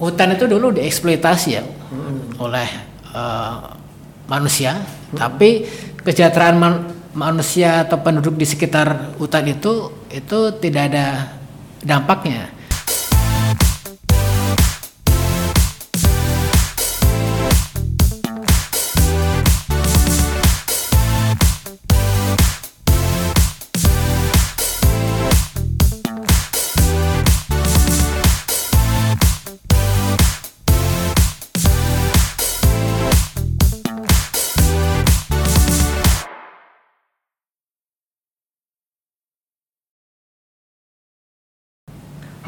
[0.00, 1.62] hutan itu dulu dieksploitasi ya
[2.40, 2.68] oleh
[3.12, 3.56] eh,
[4.26, 4.80] manusia,
[5.12, 5.66] tapi
[6.00, 11.06] kesejahteraan man- manusia atau penduduk di sekitar hutan itu itu tidak ada
[11.82, 12.48] dampaknya.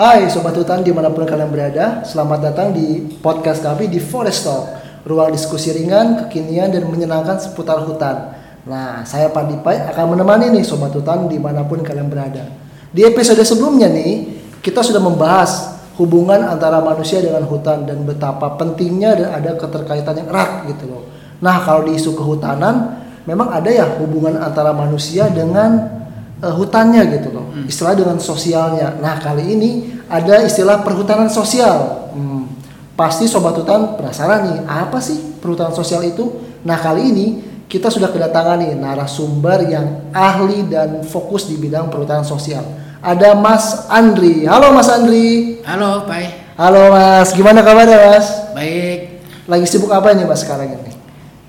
[0.02, 4.42] Hai Sobat Hutan di mana pun kalian berada, selamat datang di podcast kami di Forest
[4.42, 4.64] Talk
[5.06, 8.34] Ruang diskusi ringan, kekinian, dan menyenangkan seputar hutan.
[8.66, 12.50] Nah, saya Pandipai akan menemani nih Sobat Hutan di mana pun kalian berada.
[12.90, 19.14] Di episode sebelumnya nih, kita sudah membahas hubungan antara manusia dengan hutan Dan betapa pentingnya
[19.14, 21.06] dan ada keterkaitan yang erat gitu loh.
[21.38, 26.01] Nah, kalau di isu kehutanan, memang ada ya hubungan antara manusia dengan
[26.42, 27.46] eh, hutannya gitu loh.
[27.64, 28.98] Istilah dengan sosialnya.
[28.98, 29.70] Nah, kali ini
[30.10, 32.10] ada istilah perhutanan sosial.
[32.12, 32.50] Hmm,
[32.92, 36.28] Pasti sobat hutan penasaran nih, apa sih perhutanan sosial itu?
[36.66, 37.26] Nah, kali ini
[37.64, 42.60] kita sudah kedatangan nih narasumber yang ahli dan fokus di bidang perhutanan sosial.
[43.00, 44.44] Ada Mas Andri.
[44.44, 45.58] Halo Mas Andri.
[45.64, 46.54] Halo, Pak.
[46.60, 48.28] Halo Mas, gimana kabarnya Mas?
[48.52, 49.24] Baik.
[49.48, 50.92] Lagi sibuk apa ini Mas sekarang ini?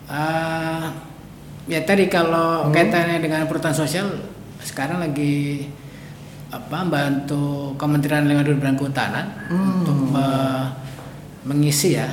[0.07, 0.85] Eh,
[1.67, 4.07] ya tadi kalau kaitannya dengan perhutanan sosial
[4.63, 5.67] sekarang lagi
[6.49, 10.69] apa bantu Kementerian Lingkungan Hidup dan Kehutanan untuk me-
[11.43, 12.07] mengisi ya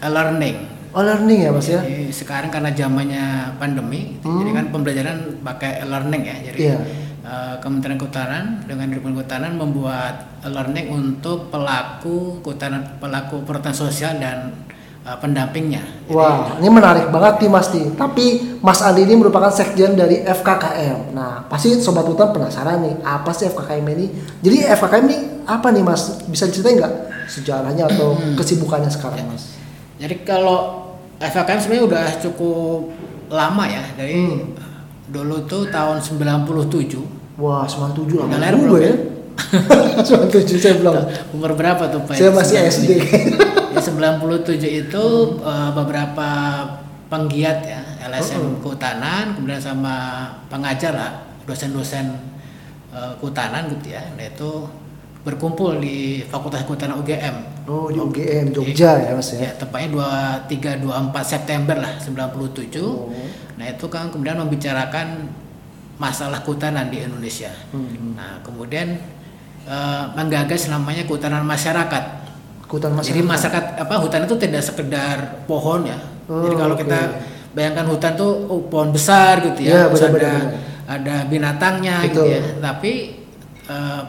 [0.00, 0.56] e-learning.
[0.96, 1.82] Oh learning ya Mas ya?
[1.82, 6.36] Jadi sekarang karena zamannya pandemi, gitu, jadi kan pembelajaran pakai e-learning ya.
[6.48, 6.76] Jadi Iya.
[7.20, 14.16] eh, Kementerian Kehutanan dengan Hidup dan Kehutanan membuat e-learning untuk pelaku kehutanan, pelaku perhutanan sosial
[14.16, 14.54] dan
[15.06, 15.82] eh, pendampingnya.
[16.06, 17.94] Jadi, Wah, ini menarik banget nih Mas nih.
[17.94, 18.24] Tapi
[18.58, 21.14] Mas Andi ini merupakan sekjen dari FKKM.
[21.14, 24.06] Nah, pasti sobat hutan penasaran nih, apa sih FKKM ini?
[24.42, 26.26] Jadi FKKM ini apa nih Mas?
[26.26, 26.94] Bisa diceritain nggak
[27.26, 29.54] sejarahnya atau kesibukannya sekarang Mas?
[29.96, 32.92] Jadi kalau FKM sebenarnya udah cukup
[33.26, 34.54] lama ya dari Hmm.
[35.06, 37.02] dulu tuh tahun 97
[37.38, 38.94] Wah, 97 lama juga belum ya.
[40.06, 40.94] 97 saya belum.
[41.32, 42.14] umur berapa tuh Pak?
[42.16, 42.70] Saya masih 97.
[42.72, 42.90] SD.
[43.76, 45.04] Ya 97 itu
[45.44, 46.28] eh, beberapa
[47.06, 48.56] penggiat ya LSM Hmm.
[48.64, 49.94] kehutanan kemudian sama
[50.48, 51.12] pengajar lah
[51.44, 52.08] dosen-dosen
[52.90, 54.00] eh, kehutanan gitu ya.
[54.16, 54.64] Nah itu
[55.20, 57.66] berkumpul di Fakultas Kehutanan UGM.
[57.66, 59.50] Oh, di UGM Jogja ya Mas ya.
[59.50, 59.90] Ya, tepatnya
[60.46, 62.78] 23 24 September lah 97.
[62.78, 63.10] Oh.
[63.58, 65.26] Nah, itu kan kemudian membicarakan
[65.98, 67.50] masalah kehutanan di Indonesia.
[67.74, 68.14] Hmm.
[68.14, 69.02] Nah, kemudian
[69.66, 72.04] eh, menggagas namanya kehutanan masyarakat.
[72.66, 73.30] Hutan Jadi masyarakat.
[73.30, 75.16] masyarakat apa hutan itu tidak sekedar
[75.46, 75.98] pohon ya.
[76.26, 76.82] Oh, Jadi kalau oke.
[76.82, 77.00] kita
[77.54, 80.42] bayangkan hutan tuh oh, pohon besar gitu Iya, ya, terus ada benar.
[80.86, 82.34] ada binatangnya gitu Betul.
[82.34, 82.40] ya.
[82.58, 82.92] Tapi
[83.70, 84.02] eh,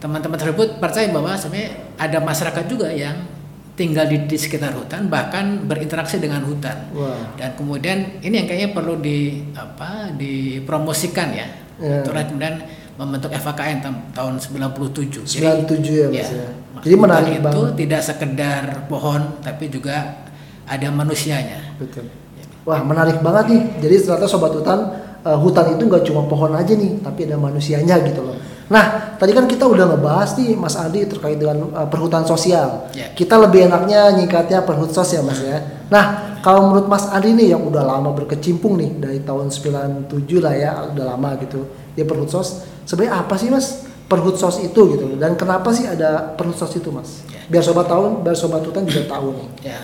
[0.00, 1.70] teman-teman tersebut percaya bahwa sebenarnya
[2.00, 3.16] ada masyarakat juga yang
[3.76, 6.92] tinggal di, di sekitar hutan bahkan berinteraksi dengan hutan.
[6.92, 7.32] Wah.
[7.40, 11.48] Dan kemudian ini yang kayaknya perlu di apa dipromosikan ya.
[11.80, 12.04] Ya.
[12.04, 12.60] Itulah kemudian
[13.00, 15.24] membentuk tam- tahun 97.
[15.24, 16.48] 97 ya, Mas, ya.
[16.76, 17.72] maksud Jadi menarik itu banget.
[17.80, 20.20] tidak sekedar pohon tapi juga
[20.68, 21.80] ada manusianya.
[21.80, 22.04] Betul.
[22.68, 23.62] Wah menarik banget nih.
[23.80, 24.78] Jadi ternyata sobat hutan,
[25.24, 28.36] eh, hutan itu nggak cuma pohon aja nih, tapi ada manusianya gitu loh.
[28.70, 32.86] Nah, tadi kan kita udah ngebahas nih Mas Andi terkait dengan eh, perhutanan sosial.
[32.92, 33.10] Ya.
[33.16, 35.58] Kita lebih enaknya nyingkatnya perhutsos ya Mas ya.
[35.90, 40.54] Nah, kalau menurut Mas Andi nih yang udah lama berkecimpung nih dari tahun 97 lah
[40.56, 41.64] ya, udah lama gitu
[41.96, 42.64] di perhutsos.
[42.84, 45.06] Sebenarnya apa sih Mas perhutsos itu gitu?
[45.20, 47.22] Dan kenapa sih ada perhutsos itu Mas?
[47.30, 47.40] Ya.
[47.46, 49.48] Biar sobat tahu, biar sobat hutan juga tahu nih.
[49.70, 49.80] Ya.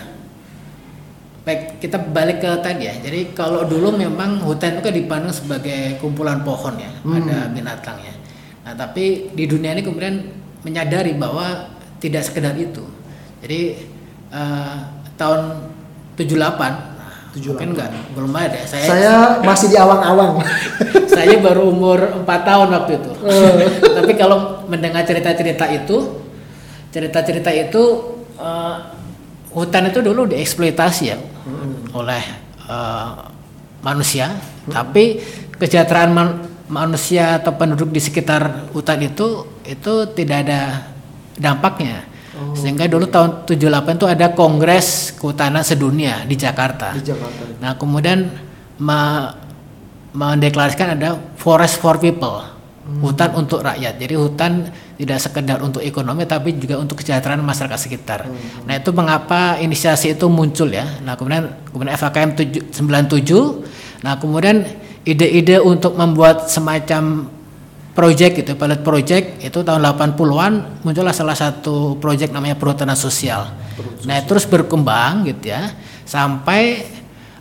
[1.47, 2.94] Baik, kita balik ke tadi ya.
[2.99, 7.23] Jadi kalau dulu memang hutan itu kan dipandang sebagai kumpulan pohon ya, Hmm.
[7.23, 8.15] ada binatangnya.
[8.67, 10.27] Nah, tapi di dunia ini kemudian
[10.67, 11.71] menyadari bahwa
[12.03, 12.83] tidak sekedar itu.
[13.47, 13.61] Jadi
[14.26, 14.76] eh,
[15.14, 15.41] tahun
[16.17, 17.49] 78, nah, 78.
[17.53, 18.61] mungkin enggak belum ada.
[18.65, 19.13] Saya Saya
[19.45, 20.41] masih di awang-awang.
[21.17, 23.11] saya baru umur 4 tahun waktu itu.
[23.25, 23.53] Eh.
[24.01, 26.25] Tapi kalau mendengar cerita-cerita itu,
[26.93, 27.83] cerita-cerita itu
[28.41, 28.77] eh,
[29.53, 31.19] hutan itu dulu dieksploitasi ya
[31.93, 32.23] oleh
[32.69, 33.11] eh,
[33.85, 34.35] manusia,
[34.67, 35.21] tapi
[35.57, 40.61] kesejahteraan man- manusia atau penduduk di sekitar hutan itu itu tidak ada
[41.39, 42.03] dampaknya.
[42.56, 46.93] Sehingga dulu tahun 78 itu ada Kongres Kehutanan Sedunia di Jakarta.
[46.97, 47.43] di Jakarta.
[47.61, 48.29] Nah, kemudian
[48.79, 49.31] me-
[50.17, 52.43] mendeklarasikan ada forest for people.
[53.03, 53.99] Hutan untuk rakyat.
[53.99, 58.31] Jadi hutan tidak sekedar untuk ekonomi tapi juga untuk kesejahteraan masyarakat sekitar.
[58.31, 58.62] Hmm.
[58.62, 60.87] Nah, itu mengapa inisiasi itu muncul ya.
[61.03, 62.39] Nah, kemudian kemudian FAKM
[62.71, 63.67] 97.
[64.06, 64.62] Nah, kemudian
[65.03, 67.27] ide-ide untuk membuat semacam
[67.96, 73.48] project gitu, pilot project itu tahun 80-an muncullah salah satu project namanya perhutanan sosial.
[74.04, 75.72] Nah, terus berkembang gitu ya
[76.04, 76.84] sampai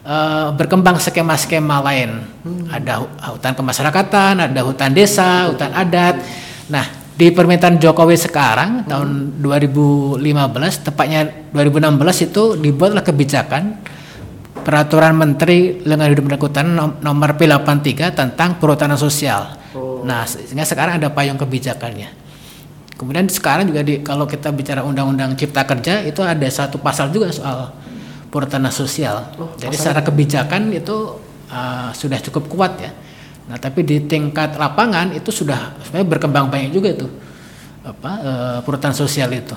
[0.07, 2.23] uh, berkembang skema-skema lain.
[2.47, 2.71] Hmm.
[2.71, 3.03] Ada
[3.35, 6.23] hutan kemasyarakatan, ada hutan desa, hutan adat.
[6.71, 6.87] Nah,
[7.19, 8.87] di permintaan Jokowi sekarang hmm.
[8.87, 9.09] tahun
[9.43, 13.63] 2015, tepatnya 2016 itu dibuatlah kebijakan
[14.65, 16.73] Peraturan Menteri Lingkungan Hidup dan Kehutanan
[17.05, 19.64] nomor P83 tentang perhutanan sosial.
[20.05, 22.13] Nah, sehingga sekarang ada payung kebijakannya.
[22.95, 27.33] Kemudian sekarang juga di, kalau kita bicara Undang-Undang Cipta Kerja itu ada satu pasal juga
[27.33, 27.73] soal
[28.29, 29.35] perhutanan sosial.
[29.35, 31.19] Oh, Jadi secara kebijakan itu
[31.51, 32.93] uh, sudah cukup kuat ya.
[33.51, 37.07] Nah, tapi di tingkat lapangan itu sudah sebenarnya berkembang banyak juga itu
[37.85, 39.53] apa uh, perhutanan sosial itu.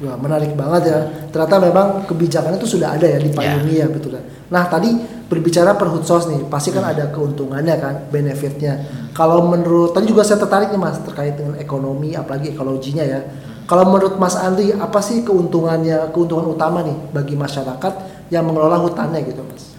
[0.00, 0.98] Wah, menarik banget ya.
[1.28, 3.84] Ternyata memang kebijakan itu sudah ada ya di payungnya ya.
[3.84, 4.22] ya betul ya.
[4.48, 6.92] Nah, tadi berbicara perhutsos nih, pasti kan hmm.
[6.98, 8.82] ada keuntungannya kan, benefitnya.
[8.82, 9.14] Hmm.
[9.14, 13.20] Kalau menurut tadi juga saya tertarik nih Mas terkait dengan ekonomi apalagi ekologinya ya.
[13.70, 19.22] Kalau menurut Mas Andri, apa sih keuntungannya, keuntungan utama nih bagi masyarakat yang mengelola hutannya
[19.22, 19.78] gitu, Mas?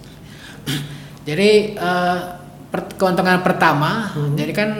[1.28, 2.40] Jadi uh,
[2.72, 4.34] per, keuntungan pertama, hmm.
[4.34, 4.70] jadi kan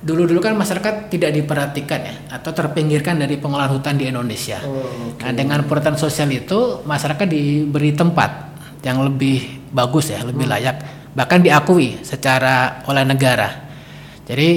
[0.00, 4.60] dulu-dulu kan masyarakat tidak diperhatikan ya atau terpinggirkan dari pengolahan hutan di Indonesia.
[4.64, 5.28] Oh, okay.
[5.28, 10.52] Nah, dengan perhutanan sosial itu masyarakat diberi tempat yang lebih bagus ya, lebih hmm.
[10.52, 10.76] layak,
[11.14, 13.70] bahkan diakui secara oleh negara.
[14.26, 14.50] Jadi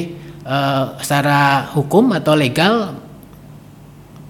[0.46, 2.94] uh, secara hukum atau legal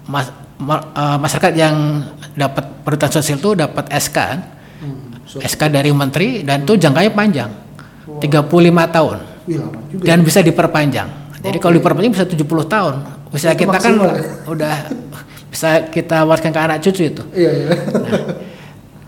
[0.08, 0.28] mas,
[0.60, 2.04] ma, uh, masyarakat yang
[2.34, 4.38] dapat perhutanan sosial itu dapat SK kan?
[4.82, 5.36] hmm, so.
[5.40, 6.82] SK dari menteri dan itu hmm.
[6.82, 7.50] jangkanya panjang
[8.06, 8.20] wow.
[8.20, 9.60] 35 tahun Wih,
[10.02, 11.08] dan bisa diperpanjang
[11.44, 12.94] jadi kalau diperpanjang bisa 70 tahun
[13.34, 13.94] usia itu kita kan
[14.48, 14.74] udah
[15.52, 17.68] bisa kita wariskan ke anak cucu itu iya, iya.
[17.70, 18.20] Nah,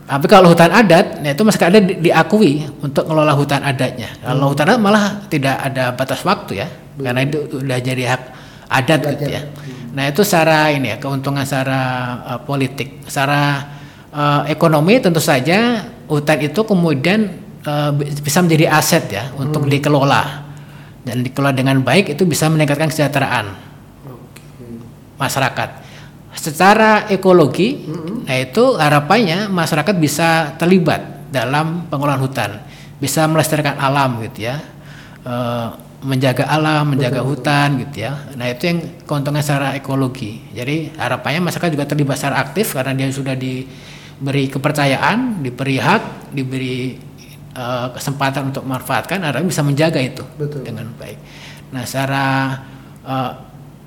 [0.06, 4.06] tapi kalau hutan adat, nah itu masih ada di, diakui untuk ngelola hutan adatnya.
[4.22, 4.52] Kalau hmm.
[4.54, 7.02] hutan adat malah tidak ada batas waktu ya, Betul.
[7.10, 8.22] karena itu udah jadi hak
[8.70, 9.42] adat gitu ya.
[9.42, 9.98] Hmm.
[9.98, 11.80] Nah itu secara ini ya keuntungan secara
[12.22, 13.66] uh, politik, secara
[14.14, 17.26] uh, ekonomi tentu saja hutan itu kemudian
[17.66, 19.42] uh, bisa menjadi aset ya hmm.
[19.42, 20.46] untuk dikelola
[21.02, 23.46] dan dikelola dengan baik itu bisa meningkatkan kesejahteraan
[24.06, 24.70] okay.
[25.18, 25.85] masyarakat.
[26.36, 28.28] Secara ekologi, hmm.
[28.28, 32.60] nah itu harapannya masyarakat bisa terlibat dalam pengelolaan hutan,
[33.00, 34.60] bisa melestarikan alam gitu ya.
[35.26, 35.74] Uh,
[36.06, 37.80] menjaga alam, menjaga betul, hutan betul.
[37.88, 38.12] gitu ya.
[38.36, 38.78] Nah itu yang
[39.08, 40.44] keuntungan secara ekologi.
[40.54, 47.00] Jadi harapannya masyarakat juga terlibat secara aktif karena dia sudah diberi kepercayaan, diberi hak, diberi
[47.56, 50.62] uh, kesempatan untuk memanfaatkan, harapannya bisa menjaga itu betul.
[50.62, 51.18] dengan baik.
[51.74, 52.26] Nah secara
[53.02, 53.32] uh,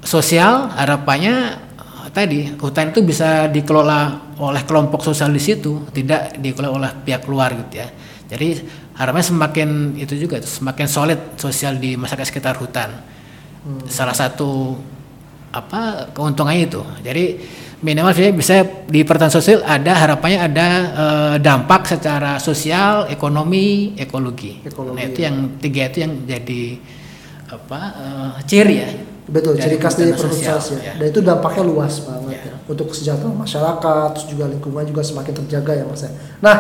[0.04, 1.69] sosial harapannya
[2.10, 7.54] tadi hutan itu bisa dikelola oleh kelompok sosial di situ, tidak dikelola oleh pihak luar
[7.56, 7.88] gitu ya.
[8.30, 8.62] Jadi
[8.94, 12.94] harapannya semakin itu juga semakin solid sosial di masyarakat sekitar hutan.
[13.66, 13.84] Hmm.
[13.90, 14.78] Salah satu
[15.50, 16.82] apa keuntungannya itu.
[17.02, 17.26] Jadi
[17.80, 24.60] minimal bisa di perhutanan sosial ada harapannya ada uh, dampak secara sosial, ekonomi, ekologi.
[24.68, 25.32] ekologi nah itu ya.
[25.32, 26.64] yang tiga itu yang jadi
[27.50, 28.90] apa uh, ciri ya
[29.30, 30.82] Betul, ciri khas dari perhutanan sosial.
[30.82, 30.94] Ya.
[30.98, 32.50] Dan itu dampaknya luas banget ya.
[32.50, 32.54] ya.
[32.66, 36.02] Untuk kesejahteraan masyarakat, terus juga lingkungan juga semakin terjaga ya Mas.
[36.02, 36.12] Ya.
[36.42, 36.56] Nah,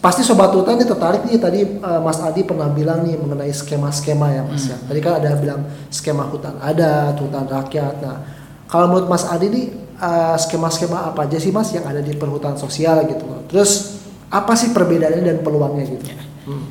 [0.00, 4.32] pasti sobat hutan ini tertarik nih tadi uh, Mas Adi pernah bilang nih mengenai skema-skema
[4.32, 4.76] ya Mas ya.
[4.76, 4.84] hmm.
[4.84, 4.86] ya.
[4.88, 5.60] Tadi kan ada bilang
[5.92, 7.94] skema hutan adat, hutan rakyat.
[8.00, 8.16] Nah,
[8.68, 9.66] kalau menurut Mas Adi nih
[10.00, 14.72] uh, skema-skema apa aja sih Mas yang ada di perhutanan sosial gitu Terus apa sih
[14.76, 16.04] perbedaannya dan peluangnya gitu?
[16.08, 16.66] Ya, hmm.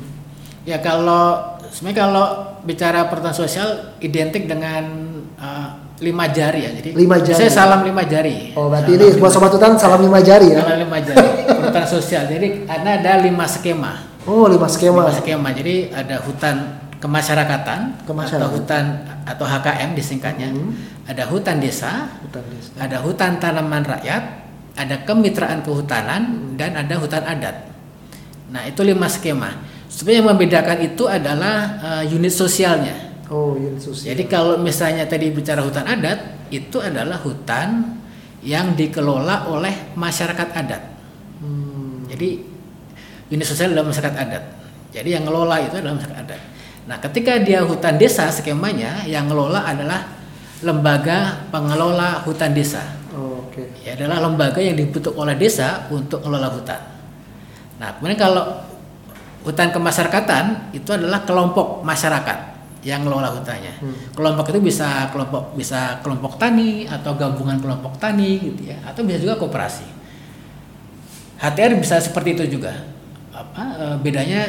[0.66, 2.26] ya kalau sebenarnya kalau
[2.62, 5.07] bicara perhutanan sosial identik dengan
[5.38, 5.68] uh,
[5.98, 6.70] lima jari ya.
[6.78, 7.38] Jadi lima jari.
[7.38, 8.52] Saya salam lima jari.
[8.54, 10.62] Oh, berarti salam ini buat sobat hutan salam lima jari ya.
[10.62, 11.28] Salam lima jari.
[11.48, 12.24] Hutan sosial.
[12.30, 13.92] Jadi ada ada lima skema.
[14.26, 15.08] Oh, lima skema.
[15.08, 15.48] Lima skema.
[15.54, 16.56] Jadi ada hutan
[16.98, 18.42] kemasyarakatan, kemasyarakatan.
[18.42, 18.84] atau hutan
[19.26, 20.48] atau HKM disingkatnya.
[20.50, 20.74] Hmm.
[21.08, 22.70] Ada hutan desa, hutan desa.
[22.76, 24.22] Ada hutan tanaman rakyat,
[24.76, 27.56] ada kemitraan kehutanan dan ada hutan adat.
[28.48, 29.56] Nah, itu lima skema.
[29.88, 33.07] Sebenarnya yang membedakan itu adalah uh, unit sosialnya.
[33.28, 34.16] Oh, unit sosial.
[34.16, 38.00] Jadi kalau misalnya tadi bicara hutan adat, itu adalah hutan
[38.40, 40.82] yang dikelola oleh masyarakat adat.
[41.44, 42.08] Hmm.
[42.08, 42.40] Jadi
[43.28, 44.44] unit sosial adalah masyarakat adat.
[44.96, 46.40] Jadi yang ngelola itu adalah masyarakat adat.
[46.88, 50.08] Nah, ketika dia hutan desa skemanya yang ngelola adalah
[50.64, 52.80] lembaga pengelola hutan desa.
[53.12, 53.68] Oh, Oke.
[53.68, 53.92] Okay.
[53.92, 56.80] Ya adalah lembaga yang dibentuk oleh desa untuk mengelola hutan.
[57.76, 58.64] Nah, kemudian kalau
[59.44, 62.47] hutan kemasyarakatan itu adalah kelompok masyarakat
[62.86, 63.74] yang ngelola hutannya.
[63.82, 63.96] Hmm.
[64.14, 69.18] Kelompok itu bisa kelompok bisa kelompok tani atau gabungan kelompok tani gitu ya, atau bisa
[69.18, 69.86] juga koperasi.
[71.38, 72.74] HTR bisa seperti itu juga.
[73.34, 74.42] Apa eh, bedanya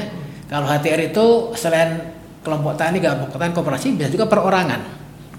[0.49, 4.81] kalau HTR itu selain kelompok tani, kelompok tani, koperasi bisa juga perorangan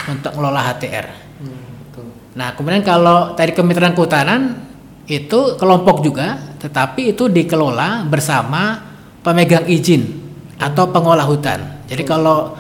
[0.07, 1.07] untuk ngelola HTR.
[1.43, 2.07] Hmm, betul.
[2.39, 4.41] Nah, kemudian kalau tadi kemitraan kehutanan
[5.11, 8.79] itu kelompok juga, tetapi itu dikelola bersama
[9.27, 10.07] pemegang izin
[10.61, 11.83] atau pengolah hutan.
[11.91, 12.55] Jadi kalau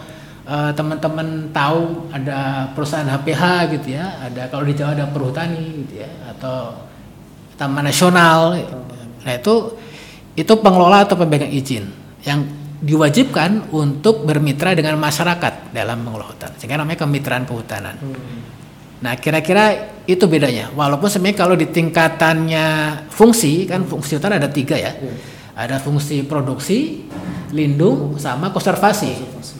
[0.50, 3.42] eh, teman-teman tahu ada perusahaan HPH
[3.78, 6.74] gitu ya, ada kalau di Jawa ada perhutani gitu ya, atau
[7.54, 8.58] Taman Nasional.
[9.20, 9.54] Nah, itu
[10.34, 11.84] itu pengelola atau pemegang izin
[12.24, 12.42] yang
[12.80, 16.56] diwajibkan untuk bermitra dengan masyarakat dalam mengelola hutan.
[16.56, 18.00] Sehingga namanya kemitraan kehutanan.
[18.00, 18.40] Hmm.
[19.04, 20.72] Nah, kira-kira itu bedanya.
[20.72, 22.66] Walaupun sebenarnya kalau di tingkatannya
[23.12, 24.96] fungsi kan fungsi hutan ada tiga ya.
[24.96, 25.12] Iya.
[25.60, 27.04] Ada fungsi produksi,
[27.52, 29.12] lindung, sama konservasi.
[29.12, 29.59] Konservasi.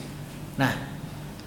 [0.59, 0.71] Nah,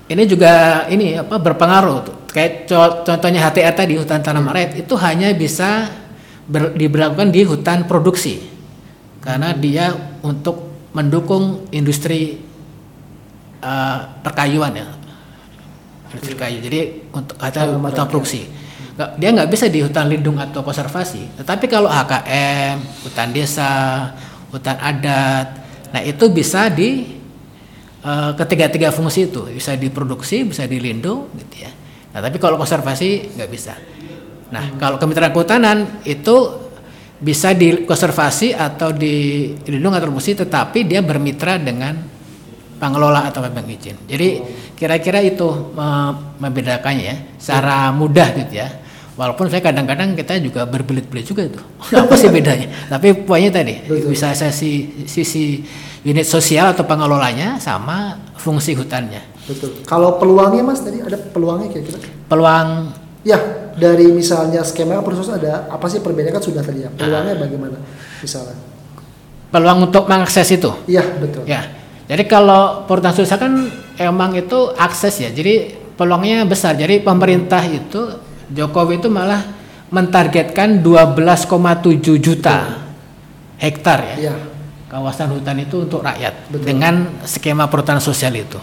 [0.09, 1.97] ini juga ini apa berpengaruh.
[2.05, 2.17] tuh.
[2.35, 5.87] Kayak co- contohnya HTR tadi hutan tanam rakyat itu hanya bisa
[6.51, 8.43] ber- diberlakukan di hutan produksi
[9.23, 12.43] karena dia untuk mendukung industri
[13.63, 14.87] eh, perkayuan ya
[16.15, 16.59] industri kayu.
[16.63, 18.07] Jadi untuk kata hutan rakyat.
[18.07, 18.43] produksi.
[18.95, 21.43] Dia nggak bisa di hutan lindung atau konservasi.
[21.43, 24.15] Tetapi kalau HKM, hutan desa,
[24.55, 25.51] hutan adat,
[25.91, 27.14] nah itu bisa di
[28.05, 31.73] eh, ketiga-tiga fungsi itu bisa diproduksi, bisa dilindung, gitu ya.
[32.15, 33.75] Nah tapi kalau konservasi nggak bisa.
[34.53, 36.63] Nah kalau kemitraan kehutanan itu
[37.19, 41.97] bisa dikonservasi atau dilindung atau produksi, tetapi dia bermitra dengan
[42.77, 43.97] pengelola atau pemegang izin.
[44.05, 44.29] Jadi
[44.77, 48.69] kira-kira itu eh, membedakannya ya, secara mudah gitu ya.
[49.15, 51.63] Walaupun saya kadang-kadang kita juga berbelit-belit juga itu.
[51.95, 52.67] Apa sih bedanya?
[52.91, 54.11] Tapi poinnya tadi Betul.
[54.11, 55.63] bisa sisi sisi
[56.03, 59.23] unit sosial atau pengelolanya sama fungsi hutannya.
[59.47, 59.87] Betul.
[59.87, 62.03] Kalau peluangnya Mas tadi ada peluangnya kira-kira?
[62.27, 62.91] Peluang
[63.25, 63.41] Ya,
[63.73, 66.93] dari misalnya skema proses ada apa sih perbedaannya kan sudah tadi ya.
[66.93, 67.81] Peluangnya bagaimana?
[68.21, 68.57] Misalnya.
[69.49, 70.67] peluang untuk mengakses itu.
[70.91, 71.47] Iya, betul.
[71.47, 71.63] Ya.
[72.11, 75.31] Jadi kalau perhutanan sosial kan emang itu akses ya.
[75.31, 76.75] Jadi peluangnya besar.
[76.75, 78.19] Jadi pemerintah itu
[78.53, 79.41] Jokowi itu malah
[79.95, 82.83] mentargetkan 12,7 juta
[83.63, 84.17] hektar ya.
[84.31, 84.35] Iya.
[84.91, 86.65] Kawasan hutan itu untuk rakyat Betul.
[86.71, 86.95] dengan
[87.27, 88.59] skema perhutanan sosial itu.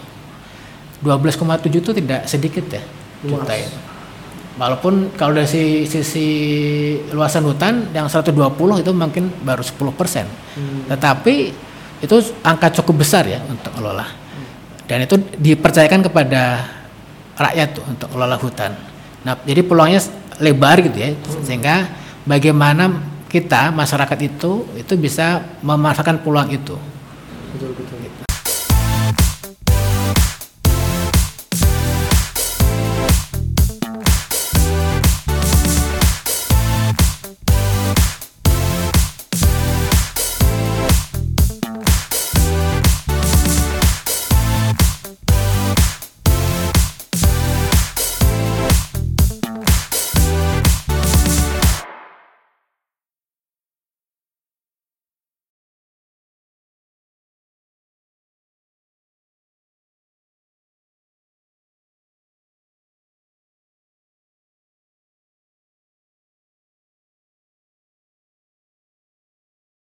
[1.02, 2.82] 12,7 itu tidak sedikit ya
[3.26, 3.42] Luas.
[3.42, 3.78] juta itu.
[4.52, 6.28] Walaupun kalau dari sisi, sisi
[7.10, 8.36] luasan hutan yang 120
[8.84, 10.28] itu mungkin baru 10 persen.
[10.28, 10.86] Hmm.
[10.92, 11.34] Tetapi
[12.04, 14.04] itu angka cukup besar ya untuk kelola.
[14.84, 16.68] Dan itu dipercayakan kepada
[17.38, 18.91] rakyat tuh untuk kelola hutan.
[19.22, 20.02] Nah, jadi peluangnya
[20.42, 21.14] lebar gitu ya,
[21.46, 21.86] sehingga
[22.26, 22.90] bagaimana
[23.30, 26.76] kita masyarakat itu itu bisa memanfaatkan peluang itu.